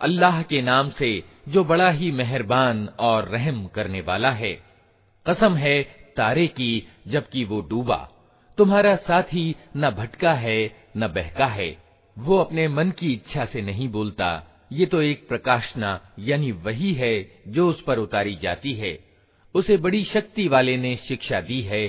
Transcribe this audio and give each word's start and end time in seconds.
अल्लाह 0.00 0.42
के 0.42 0.60
नाम 0.62 0.90
से 0.98 1.12
जो 1.48 1.64
बड़ा 1.64 1.90
ही 1.90 2.10
मेहरबान 2.12 2.86
और 2.98 3.28
रहम 3.28 3.66
करने 3.74 4.00
वाला 4.00 4.30
है 4.42 4.54
कसम 5.26 5.56
है 5.56 5.82
तारे 6.16 6.46
की 6.58 6.72
जबकि 7.06 7.44
वो 7.44 7.60
डूबा 7.70 8.06
तुम्हारा 8.60 8.96
साथी 8.96 9.56
न 9.76 9.90
भटका 9.90 10.32
है, 10.32 10.88
न 10.96 11.08
बहका 11.08 11.46
है। 11.46 11.78
वो 12.18 12.38
अपने 12.38 12.68
मन 12.68 12.90
की 12.90 13.12
इच्छा 13.12 13.44
से 13.44 13.62
नहीं 13.62 13.88
बोलता। 13.88 14.42
ये 14.72 14.86
तो 14.86 15.02
एक 15.02 15.28
प्रकाशना, 15.28 16.00
यानी 16.18 16.52
वही 16.52 16.92
है, 16.92 17.42
जो 17.48 17.68
उस 17.68 17.82
पर 17.82 17.98
उतारी 17.98 18.38
जाती 18.42 18.72
है। 18.72 18.98
उसे 19.54 19.76
बड़ी 19.76 20.04
शक्ति 20.04 20.48
वाले 20.48 20.76
ने 20.76 20.96
शिक्षा 20.96 21.40
दी 21.40 21.60
है। 21.60 21.88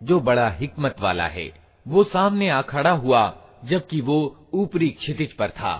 जो 0.00 0.20
बड़ा 0.20 0.48
हिकमत 0.50 1.00
वाला 1.00 1.26
है 1.26 1.52
वो 1.86 2.04
सामने 2.04 2.48
आ 2.50 2.62
खड़ा 2.62 2.90
हुआ 2.90 3.22
जबकि 3.64 4.00
वो 4.00 4.18
ऊपरी 4.54 4.88
क्षितिज 4.88 5.32
पर 5.32 5.50
था 5.50 5.74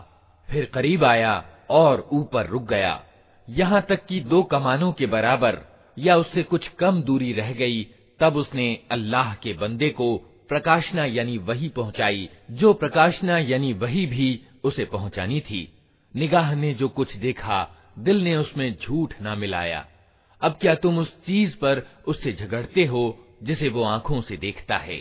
फिर 0.48 0.64
करीब 0.74 1.04
आया 1.04 1.44
और 1.70 2.08
ऊपर 2.12 2.46
रुक 2.46 2.62
गया 2.62 3.00
यहाँ 3.48 3.80
तक 3.88 4.06
कि 4.06 4.20
दो 4.20 4.42
कमानों 4.42 4.92
के 4.92 5.06
बराबर 5.06 5.58
या 5.96 6.16
उससे 6.16 6.42
कुछ 6.42 6.68
कम 6.68 7.02
दूरी 7.02 7.32
रह 7.32 7.52
गई 7.52 7.82
तब 8.20 8.36
उसने 8.36 8.68
अल्लाह 8.92 9.34
के 9.34 9.52
बंदे 9.52 9.88
को 9.90 10.16
प्रकाशना 10.48 11.04
यानी 11.04 11.38
वही 11.38 11.68
पहुंचाई 11.68 12.28
जो 12.50 12.72
प्रकाशना 12.72 13.38
यानी 13.38 13.72
वही 13.72 14.06
भी 14.06 14.28
उसे 14.64 14.84
पहुंचानी 14.84 15.40
थी 15.40 15.73
निगाह 16.14 16.54
ने 16.54 16.72
जो 16.74 16.88
कुछ 16.88 17.16
देखा 17.16 17.58
दिल 17.98 18.22
ने 18.24 18.36
उसमें 18.36 18.76
झूठ 18.82 19.14
ना 19.22 19.34
मिलाया 19.34 19.84
अब 20.42 20.58
क्या 20.60 20.74
तुम 20.74 20.98
उस 20.98 21.14
चीज 21.26 21.54
पर 21.54 21.82
उससे 22.08 22.32
झगड़ते 22.32 22.84
हो 22.86 23.02
जिसे 23.42 23.68
वो 23.68 23.82
आंखों 23.84 24.20
से 24.22 24.36
देखता 24.36 24.76
है 24.78 25.00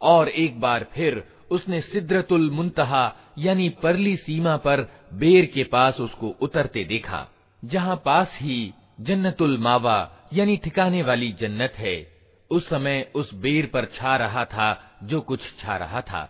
और 0.00 0.28
एक 0.28 0.60
बार 0.60 0.84
फिर 0.94 1.22
उसने 1.50 1.80
सिद्रतुल 1.80 2.50
मुंतहा 2.50 3.04
यानी 3.37 3.69
परली 3.83 4.15
सीमा 4.15 4.55
पर 4.57 4.81
बेर 5.13 5.45
के 5.45 5.63
पास 5.63 5.99
उसको 5.99 6.29
उतरते 6.41 6.83
देखा, 6.83 7.27
जहाँ 7.63 8.01
पास 8.05 8.37
ही 8.41 8.73
जन्नतुल 9.01 9.57
मावा, 9.57 10.11
यानी 10.33 10.57
ठिकाने 10.57 11.01
वाली 11.03 11.31
जन्नत 11.31 11.73
है। 11.77 11.95
उस 12.51 12.69
समय 12.69 13.05
उस 13.15 13.33
बेर 13.33 13.65
पर 13.65 13.85
छा 13.85 14.15
रहा 14.17 14.45
था 14.45 14.99
जो 15.03 15.21
कुछ 15.21 15.41
छा 15.59 15.77
रहा 15.77 16.01
था। 16.01 16.29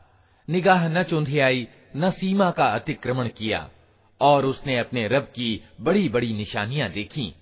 निगाह 0.50 0.88
न 0.88 1.04
चुंधियाई 1.04 1.68
न 1.96 2.12
सीमा 2.12 2.50
का 2.52 2.66
अतिक्रमण 2.66 3.28
किया, 3.28 3.70
और 4.22 4.46
उसने 4.46 4.78
अपने 4.80 5.08
रब 5.08 5.24
की 5.36 5.62
बड़ी 5.82 6.10
बड़ी 6.10 6.34
निशानियाँ 6.34 6.90
देखी। 6.90 7.34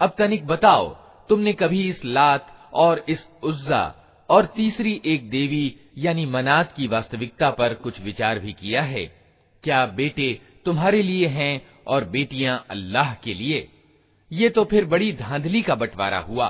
अब 0.00 0.14
तनिक 0.18 0.46
बताओ, 0.46 0.88
तुमने 1.28 1.52
कभी 1.52 1.88
इस 1.88 2.04
लात 2.04 2.70
और 2.72 3.04
इस 3.08 3.24
उज्जा 3.42 3.94
और 4.28 4.46
तीसरी 4.46 5.00
एक 5.04 5.30
देवी 5.30 5.74
यानी 5.97 6.25
मनात 6.27 6.73
की 6.77 6.87
वास्तविकता 6.87 7.49
पर 7.59 7.73
कुछ 7.83 7.99
विचार 8.01 8.39
भी 8.39 8.53
किया 8.53 8.81
है 8.83 9.05
क्या 9.63 9.85
बेटे 9.95 10.29
तुम्हारे 10.65 11.01
लिए 11.01 11.27
हैं 11.29 11.53
और 11.87 12.03
बेटियां 12.09 12.57
अल्लाह 12.69 13.13
के 13.23 13.33
लिए 13.33 13.59
ये 14.31 14.49
तो 14.49 14.63
फिर 14.65 14.85
बड़ी 14.85 15.11
धांधली 15.19 15.61
का 15.61 15.75
बंटवारा 15.75 16.19
हुआ 16.29 16.49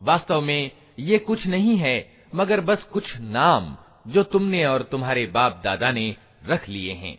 वास्तव 0.00 0.40
में 0.40 0.70
ये 1.00 1.18
कुछ 1.20 1.46
नहीं 1.46 1.76
है 1.76 1.96
मगर 2.34 2.60
बस 2.60 2.82
कुछ 2.92 3.16
नाम 3.20 3.74
जो 4.06 4.22
तुमने 4.24 4.64
और 4.66 4.82
तुम्हारे 4.82 5.26
बाप 5.32 5.60
दादा 5.64 5.92
ने 5.92 6.06
रख 6.46 6.68
लिए 6.68 6.92
हैं 6.94 7.16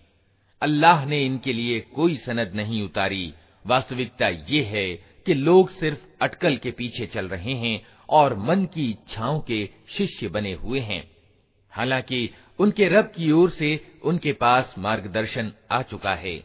अल्लाह 0.62 1.06
ने 1.06 1.24
इनके 1.25 1.53
लिए 1.53 1.80
कोई 1.96 2.16
सनद 2.18 2.52
नहीं 2.56 2.81
उतारी 2.84 3.34
वास्तविकता 3.67 4.29
ये 4.29 4.63
है 4.63 4.95
कि 5.27 5.35
लोग 5.35 5.71
सिर्फ़ 5.71 5.99
अटकल 6.23 6.57
के 6.57 6.71
पीछे 6.71 7.07
चल 7.07 7.29
रहे 7.29 7.53
हैं 7.53 7.87
और 8.09 8.39
मन 8.39 8.65
की 8.65 8.91
इच्छाओं 8.91 9.41
के 9.41 9.69
शिष्य 9.89 10.29
बने 10.29 10.53
हुए 10.53 10.81
हैं। 10.81 11.11
हालाँकि 11.71 12.31
उनके 12.59 12.89
रब 12.89 13.05
की 13.05 13.31
ओर 13.31 13.51
से 13.51 13.99
उनके 14.03 14.33
पास 14.33 14.75
मार्गदर्शन 14.79 15.53
आ 15.71 15.83
चुका 15.83 16.15
है। 16.15 16.45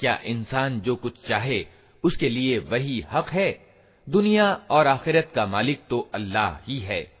क्या 0.00 0.20
इंसान 0.24 0.80
जो 0.80 0.96
कुछ 0.96 1.14
चाहे, 1.28 1.66
उसके 2.04 2.28
लिए 2.28 2.58
वही 2.58 3.04
हक 3.12 3.30
है? 3.30 3.66
दुनिया 4.08 4.52
और 4.70 4.86
आखिरत 4.86 5.32
का 5.34 5.46
मालिक 5.46 5.80
तो 5.90 6.10
अल्लाह 6.14 6.70
ही 6.70 6.78
है। 6.78 7.12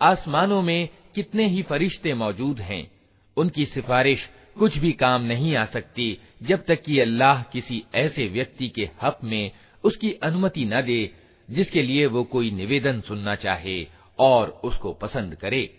आसमानों 0.00 0.62
में 0.62 0.88
कितने 1.14 1.46
ही 1.46 1.62
फरिश्ते 1.62 2.14
मौजूद 2.14 2.60
हैं। 2.60 2.90
उनकी 3.36 3.66
सिफारिश 3.66 4.28
कुछ 4.58 4.78
भी 4.78 4.92
काम 4.92 5.22
नहीं 5.22 5.56
आ 5.56 5.64
सकती, 5.64 6.18
जब 6.42 6.64
तक 6.64 6.82
कि 6.82 7.00
अल्लाह 7.00 7.42
किसी 7.42 7.84
ऐसे 7.94 8.26
व्यक्ति 8.26 8.68
के 8.68 8.90
हक 9.02 9.18
में 9.24 9.50
उसकी 9.84 10.12
अनुमति 10.12 10.64
न 10.64 10.80
दे, 10.80 11.10
जिसके 11.50 11.82
लिए 11.82 12.06
वो 12.06 12.24
कोई 12.24 12.50
निवेदन 12.50 13.00
सुनना 13.00 13.34
चाहे 13.34 13.86
और 14.18 14.60
उसको 14.64 14.92
पसंद 14.92 15.34
करे। 15.34 15.78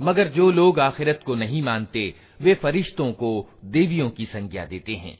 मगर 0.00 0.28
जो 0.28 0.50
लोग 0.50 0.80
आखिरत 0.80 1.20
को 1.26 1.34
नहीं 1.34 1.62
मानते, 1.62 2.14
वे 2.40 2.54
फरिश्तों 2.54 3.12
को 3.12 3.48
देवियों 3.64 4.10
की 4.10 4.26
संज्ञा 4.26 4.64
देते 4.64 4.94
हैं। 4.94 5.18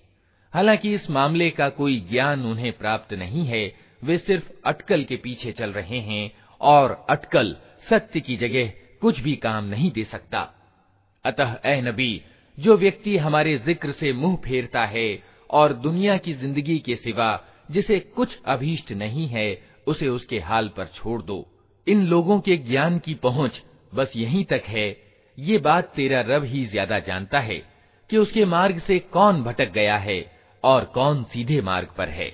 हालाँकि 0.55 0.95
इस 0.95 1.11
मामले 1.11 1.51
का 1.51 1.69
कोई 1.69 2.01
ज्ञान 2.01 2.43
उन्हें 2.43 2.73
प्राप्त 2.73 3.15
नहीं 3.15 3.47
है, 3.47 3.75
वे 4.05 4.19
सिर्फ़ 4.19 4.51
अटकल 4.67 5.05
के 5.05 5.17
पीछे 5.17 5.53
चल 5.53 5.71
रहे 5.71 5.99
हैं 5.99 6.33
और 6.61 7.07
अटकल 7.11 7.57
सत्य 7.91 8.21
की 8.21 8.37
जगह 8.37 8.73
कुछ 9.01 9.21
भी 9.21 9.37
काम 9.37 9.65
नहीं 9.65 9.91
दे 9.91 10.05
सकता। 10.05 10.55
अतः, 11.25 11.57
ए 11.67 11.81
नबी, 11.81 12.23
जो 12.61 12.77
व्यक्ति 12.77 13.17
हमारे 13.17 13.59
ज़िक्र 13.59 13.93
से 13.93 14.13
मुँह 14.13 14.37
फेरता 14.37 14.85
है 14.85 15.23
और 15.51 15.73
दुनिया 15.73 16.17
की 16.17 16.35
ज़िंदगी 16.35 16.79
के 16.79 16.97
सिवा 16.97 17.45
जिसे 17.71 18.01
कुछ 18.01 18.39
अभीष्ट 18.47 18.93
नहीं 18.93 19.27
है, 19.27 19.63
उसे 19.87 20.09
उसके 20.09 20.39
हाल 20.39 20.69
पर 20.69 20.87
छोड़ 20.87 21.23
दो। 21.23 21.47
इन 21.89 22.07
लोगों 22.07 22.41
के 22.41 22.57
ज्ञान 22.57 22.99
की 22.99 23.15
पहुँच 23.15 23.63
बस 23.96 24.12
यहीं 24.16 24.44
तक 24.46 24.64
है 24.68 24.88
ये 25.38 25.58
बात 25.58 25.92
तेरा 25.96 26.22
रब 26.28 26.44
ही 26.44 26.66
ज्यादा 26.66 27.00
जानता 27.00 27.40
है 27.40 27.58
कि 28.10 28.18
उसके 28.18 28.46
मार्ग 28.46 28.80
से 28.80 29.00
कौन 29.00 29.44
भटक 29.44 29.72
गया 29.72 29.98
है 29.98 30.20
और 30.64 30.86
कौन 30.86 31.24
सीधे 31.24 31.62
मार्ग 31.62 31.88
पर 31.98 32.10
है 32.10 32.34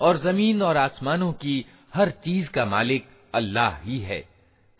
और 0.00 0.16
जमीन 0.18 0.62
और 0.62 0.76
आसमानों 0.76 1.32
की 1.34 1.64
हर 1.94 2.10
चीज 2.24 2.48
का 2.48 2.64
मालिक 2.64 3.04
अल्लाह 3.34 3.76
ही 3.78 3.98
है 4.00 4.20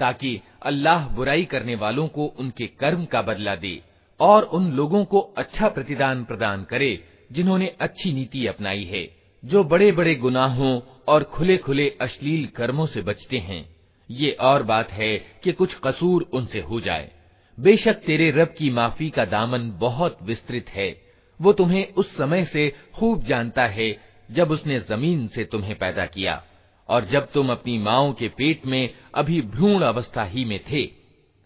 ताकि 0.01 0.41
अल्लाह 0.63 1.09
बुराई 1.17 1.45
करने 1.45 1.75
वालों 1.75 2.07
को 2.09 2.27
उनके 2.39 2.67
कर्म 2.81 3.05
का 3.05 3.23
बदला 3.23 3.55
दे 3.57 3.81
और 4.21 4.45
उन 4.53 4.71
लोगों 4.73 5.05
को 5.05 5.21
अच्छा 5.39 5.69
प्रतिदान 5.69 6.25
प्रदान 6.25 6.65
करे 6.71 6.93
जिन्होंने 7.33 7.67
अच्छी 7.81 8.13
नीति 8.13 8.47
अपनाई 8.47 8.85
है 8.85 9.05
जो 9.43 9.65
बड़े 9.65 9.91
बड़े 9.93 10.15
गुनाहों 10.15 10.81
और 11.09 11.25
खुले 11.35 11.57
खुले 11.59 11.89
अश्लील 12.01 12.47
कर्मों 12.57 12.87
से 12.87 13.03
बचते 13.03 13.39
हैं 13.39 13.63
ये 14.10 14.32
और 14.32 14.64
बात 14.64 14.92
है 14.92 15.18
कि 15.44 15.52
कुछ 15.52 15.76
कसूर 15.84 16.30
उनसे 16.34 16.60
हो 16.60 16.82
जाए। 16.82 17.12
बेशक 17.60 17.94
तेरे 17.94 18.32
रब 18.32 18.54
की 18.58 18.70
माफ़ी 18.70 19.10
का 19.10 19.26
दामन 19.26 19.72
बहुत 19.72 20.18
विस्तृत 20.24 20.70
है। 20.70 21.02
वो 21.42 21.54
तुम्हें 21.54 21.94
उस 21.94 22.18
समय 22.18 22.46
से 22.46 22.76
खूब 22.96 23.24
जानता 23.24 23.68
है 23.68 23.98
जब 24.32 24.52
उसने 24.52 24.80
ज़मीन 24.80 25.28
से 25.28 25.44
तुम्हें 25.44 25.76
पैदा 25.76 26.06
किया 26.06 26.44
और 26.90 27.06
जब 27.06 27.32
तुम 27.32 27.52
अपनी 27.52 27.78
माओ 27.78 28.14
के 28.14 28.28
पेट 28.28 28.66
में 28.66 28.90
अभी 29.16 29.42
भ्रूण 29.42 29.82
अवस्था 29.82 30.24
ही 30.24 30.46
में 30.46 30.60
थे। 30.72 30.86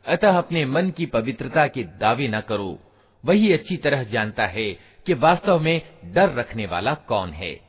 अतः 0.06 0.38
अपने 0.38 0.66
मन 0.66 0.90
की 0.90 1.06
पवित्रता 1.06 1.68
के 1.68 1.84
दावे 1.84 2.28
न 2.28 2.40
करो। 2.40 2.80
वही 3.26 3.54
अच्छी 3.54 3.78
तरह 3.78 4.04
जानता 4.04 4.46
है 4.46 4.72
कि 5.06 5.14
वास्तव 5.14 5.60
में 5.60 5.82
डर 6.06 6.34
रखने 6.34 6.66
वाला 6.66 6.94
कौन 6.94 7.30
है। 7.30 7.69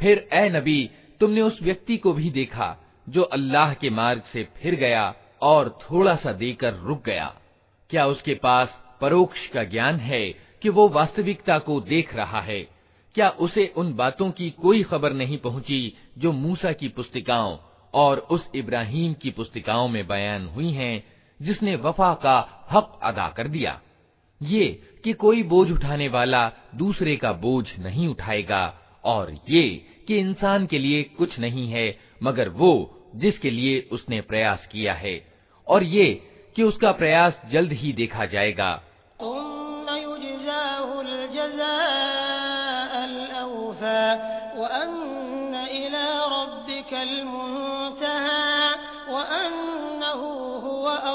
फिर 0.00 0.28
ए 0.32 0.48
नबी, 0.48 0.90
तुमने 1.20 1.42
उस 1.42 1.62
व्यक्ति 1.62 1.96
को 1.96 2.12
भी 2.12 2.30
देखा, 2.30 2.76
जो 3.08 3.22
अल्लाह 3.22 3.74
के 3.74 3.90
मार्ग 3.90 4.22
से 4.32 4.48
फिर 4.56 4.74
गया 4.74 5.14
और 5.42 5.78
थोड़ा 5.82 6.16
सा 6.16 6.32
देकर 6.32 6.74
रुक 6.74 7.04
गया। 7.04 7.34
क्या 7.90 8.06
उसके 8.06 8.34
पास 8.34 8.82
परोक्ष 9.00 9.46
का 9.46 9.64
ज्ञान 9.64 9.96
है 9.96 10.30
कि 10.62 10.68
वो 10.68 10.88
वास्तविकता 10.88 11.58
को 11.58 11.80
देख 11.80 12.14
रहा 12.14 12.40
है? 12.40 12.60
क्या 13.14 13.28
उसे 13.28 13.74
उन 13.76 13.94
बातों 13.94 14.30
की 14.30 14.50
कोई 14.50 14.82
खबर 14.82 15.12
नहीं 15.12 15.38
पहुँची 15.38 15.96
जो 16.18 16.32
मूसा 16.32 16.72
की 16.72 16.88
पुस्तिकाओं 16.88 17.58
और 17.94 18.18
उस 18.18 18.48
इब्राहिम 18.54 19.14
की 19.14 19.30
पुस्तिकाओं 19.30 19.88
में 19.88 20.06
बयान 20.06 20.46
हुई 20.46 20.70
हैं, 20.70 21.04
जिसने 21.42 21.76
वफा 21.76 22.14
का 22.14 22.66
हक 22.70 23.00
अदा 23.02 23.28
कर 23.28 23.48
दिया? 23.48 23.80
ये 24.42 24.82
कि 25.04 25.12
कोई 25.12 25.42
बोझ 25.42 25.70
उठाने 25.70 26.08
वाला 26.08 26.52
दूसरे 26.74 27.16
का 27.16 27.32
बोझ 27.32 27.64
नहीं 27.78 28.08
उठाएगा, 28.08 28.78
और 29.04 29.36
ये 29.48 29.86
कि 30.08 30.16
इंसान 30.16 30.66
के 30.66 30.78
लिए 30.78 31.02
कुछ 31.02 31.38
नहीं 31.38 31.70
है, 31.70 31.98
मगर 32.22 32.48
वो 32.48 33.02
जिसके 33.16 33.50
लिए 33.50 33.88
उसने 33.92 34.20
प्रयास 34.20 34.68
किया 34.72 34.94
है, 34.94 35.32
और 35.68 35.82
ये 35.82 36.28
कि 36.56 36.62
उसका 36.62 36.92
प्रयास 36.92 37.40
जल्द 37.52 37.72
ही 37.72 37.92
देखा 37.92 38.24
जाएगा। 38.24 38.82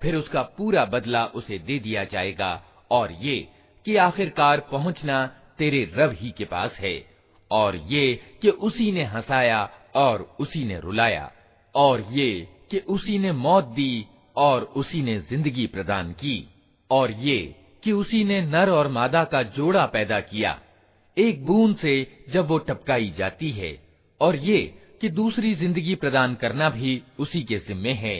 फिर 0.00 0.14
उसका 0.16 0.42
पूरा 0.58 0.84
बदला 0.84 1.24
उसे 1.34 1.58
दे 1.58 1.78
दिया 1.78 2.04
जाएगा 2.04 2.52
और 2.90 3.12
ये 3.12 3.36
कि 3.84 3.96
आखिरकार 3.96 4.60
पहुंचना 4.60 5.26
तेरे 5.58 5.84
रब 5.94 6.12
ही 6.12 6.30
के 6.30 6.44
पास 6.44 6.76
है 6.78 6.94
और 7.55 7.75
ये 7.87 8.13
कि 8.41 8.49
उसी 8.49 8.91
ने 8.91 9.03
हंसाया 9.05 9.69
और 9.95 10.21
उसी 10.39 10.63
ने 10.65 10.79
रुलाया, 10.79 11.31
और 11.75 12.05
ये 12.11 12.29
कि 12.71 12.79
उसी 12.89 13.17
ने 13.19 13.31
मौत 13.31 13.65
दी 13.75 14.05
और 14.35 14.63
उसी 14.75 15.01
ने 15.01 15.19
ज़िंदगी 15.21 15.67
प्रदान 15.67 16.11
की, 16.13 16.37
और 16.89 17.11
ये 17.11 17.39
कि 17.83 17.91
उसी 17.91 18.23
ने 18.23 18.41
नर 18.41 18.69
और 18.69 18.87
मादा 18.87 19.23
का 19.23 19.41
जोड़ा 19.55 19.85
पैदा 19.85 20.19
किया। 20.21 20.57
एक 21.17 21.45
बूंद 21.45 21.75
से 21.75 21.95
जब 22.33 22.47
वो 22.47 22.57
टपकाई 22.59 23.13
जाती 23.17 23.51
है, 23.51 23.77
और 24.21 24.35
ये 24.35 24.61
कि 25.01 25.09
दूसरी 25.11 25.53
ज़िंदगी 25.55 25.95
प्रदान 25.95 26.35
करना 26.35 26.69
भी 26.69 27.01
उसी 27.19 27.43
के 27.43 27.57
जिम्मे 27.57 27.93
है। 27.95 28.17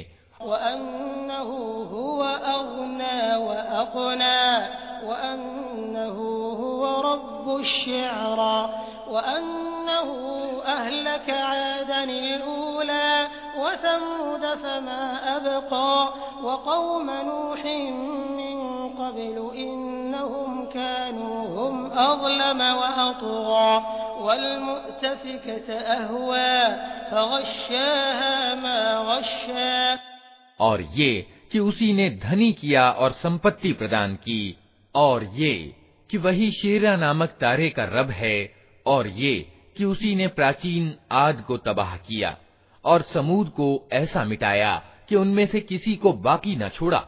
और 30.59 30.81
ये 30.81 31.27
कि 31.51 31.59
उसी 31.59 31.93
ने 31.93 32.09
धनी 32.09 32.53
किया 32.53 32.91
और 32.91 33.11
संपत्ति 33.11 33.73
प्रदान 33.73 34.15
की 34.15 34.57
और 34.95 35.23
ये 35.33 35.75
कि 36.09 36.17
वही 36.17 36.51
शेरा 36.51 36.95
नामक 36.95 37.29
तारे 37.29 37.69
का 37.69 37.83
रब 37.83 38.09
है 38.09 38.54
और 38.85 39.07
ये 39.07 39.51
कि 39.77 39.85
उसी 39.85 40.15
ने 40.15 40.27
प्राचीन 40.27 40.95
आद 41.11 41.41
को 41.41 41.57
तबाह 41.57 41.97
किया 41.97 42.37
और 42.85 43.01
समूद 43.01 43.49
को 43.49 43.89
ऐसा 43.93 44.23
मिटाया 44.23 44.83
कि 45.09 45.15
उनमें 45.15 45.45
से 45.47 45.59
किसी 45.61 45.95
को 45.95 46.13
बाकी 46.13 46.55
न 46.55 46.69
छोड़ा। 46.69 47.07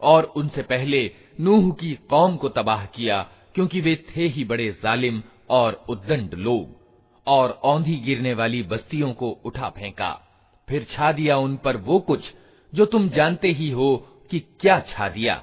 और 0.00 0.24
उनसे 0.24 0.62
पहले 0.62 1.14
नूह 1.40 1.70
की 1.72 1.94
कौम 1.94 2.36
को 2.36 2.48
तबाह 2.48 2.86
किया 2.86 3.28
क्योंकि 3.54 3.80
वे 3.80 4.04
थे 4.16 4.26
ही 4.26 4.44
बड़े 4.44 4.70
जालिम 4.82 5.22
और 5.50 5.84
उद्दंड 5.88 6.34
लोग 6.34 6.76
और 7.26 7.50
औंधी 7.50 7.96
गिरने 7.96 8.34
वाली 8.34 8.62
बस्तियों 8.62 9.12
को 9.12 9.30
उठा 9.44 9.68
फेंका। 9.68 10.10
फिर 10.68 10.86
छा 10.90 11.12
दिया 11.12 11.36
उन 11.36 11.56
पर 11.56 11.76
वो 11.76 11.98
कुछ 12.00 12.24
जो 12.74 12.86
तुम 12.86 13.08
जानते 13.08 13.48
ही 13.48 13.70
हो 13.70 13.96
कि 14.30 14.40
क्या 14.60 14.80
छा 14.80 15.08
दिया। 15.08 15.42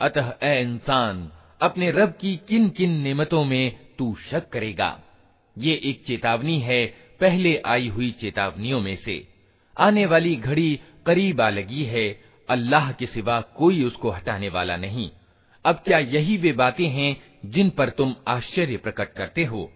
अतः 0.00 0.34
ए 0.42 0.62
इंसान, 0.62 1.32
अपने 1.62 1.90
रब 1.90 2.08
की 2.20 2.36
किन 2.36 2.68
किन 2.68 2.90
निमतों 2.90 3.44
में 3.44 3.76
तू 3.98 4.16
शक 4.30 4.48
करेगा। 4.48 5.00
ये 5.58 5.80
एक 5.84 6.04
चेतावनी 6.06 6.58
है 6.58 6.86
पहले 7.20 7.62
आई 7.66 7.88
हुई 7.88 8.10
चेतावनियों 8.10 8.80
में 8.80 8.96
से। 8.96 9.28
आने 9.78 10.06
वाली 10.06 10.36
घड़ी 10.36 10.80
करीब 11.06 11.40
आ 11.40 11.48
लगी 11.48 11.84
है, 11.84 12.20
अल्लाह 12.50 12.92
के 12.92 13.06
सिवा 13.06 13.40
कोई 13.40 13.84
उसको 13.84 14.10
हटाने 14.10 14.48
वाला 14.48 14.76
नहीं। 14.76 15.10
अब 15.64 15.74
क्या 15.74 15.98
यही 15.98 16.36
वे 16.36 16.52
बातें 16.52 16.88
हैं 16.88 17.22
जिन 17.44 17.70
पर 17.70 17.88
तुम 17.88 18.14
आश्चर्य 18.28 18.76
प्रकट 18.76 19.12
करते 19.12 19.44
हो? 19.44 19.72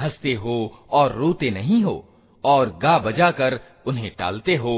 हँसते 0.00 0.34
हो 0.34 0.86
और 0.90 1.12
रोते 1.12 1.50
नहीं 1.50 1.82
हो? 1.82 2.14
और 2.48 2.78
गा 2.82 2.98
बजा 2.98 3.30
कर 3.30 3.60
उन्हें 3.86 4.10
टालते 4.18 4.56
हो। 4.56 4.76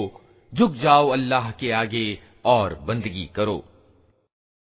झुक 0.52 0.74
जाओ 0.76 1.08
अल्लाह 1.08 1.50
के 1.50 1.70
आगे 1.72 2.18
और 2.44 2.74
बंदगी 2.74 3.30
करो। 3.34 3.64